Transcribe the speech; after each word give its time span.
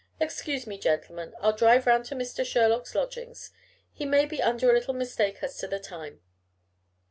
Excuse 0.19 0.65
me, 0.65 0.79
gentlemen: 0.79 1.35
I'll 1.41 1.53
drive 1.53 1.85
round 1.85 2.05
to 2.05 2.15
Mr. 2.15 2.43
Sherlock's 2.43 2.95
lodgings. 2.95 3.51
He 3.93 4.03
may 4.03 4.25
be 4.25 4.41
under 4.41 4.71
a 4.71 4.73
little 4.73 4.95
mistake 4.95 5.43
as 5.43 5.55
to 5.57 5.67
the 5.67 5.77
time. 5.79 6.21